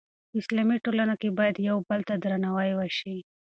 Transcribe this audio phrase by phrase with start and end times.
[0.29, 3.17] په اسلامي ټولنه کې باید یو بل ته درناوی وشي.